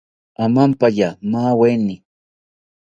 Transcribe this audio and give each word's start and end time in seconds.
Amampaya 0.43 1.09
maaweni 1.31 1.95